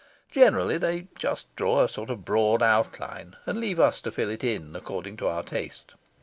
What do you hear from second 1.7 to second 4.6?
a sort of broad outline, and leave us to fill it